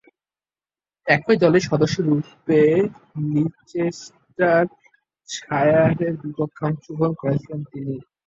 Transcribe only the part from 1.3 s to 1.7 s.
দলের